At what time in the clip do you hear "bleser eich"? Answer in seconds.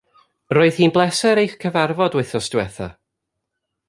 0.95-1.53